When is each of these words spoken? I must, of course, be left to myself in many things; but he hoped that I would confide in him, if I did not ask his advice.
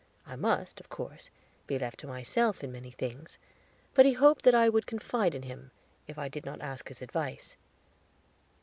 I 0.25 0.35
must, 0.35 0.79
of 0.79 0.89
course, 0.89 1.29
be 1.67 1.77
left 1.77 1.99
to 1.99 2.07
myself 2.07 2.63
in 2.63 2.71
many 2.71 2.89
things; 2.89 3.37
but 3.93 4.03
he 4.03 4.13
hoped 4.13 4.45
that 4.45 4.55
I 4.55 4.67
would 4.67 4.87
confide 4.87 5.35
in 5.35 5.43
him, 5.43 5.69
if 6.07 6.17
I 6.17 6.27
did 6.27 6.43
not 6.43 6.59
ask 6.59 6.87
his 6.87 7.03
advice. 7.03 7.55